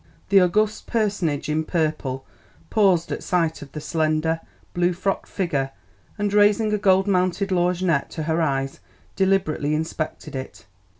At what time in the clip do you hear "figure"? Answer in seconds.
5.29-5.69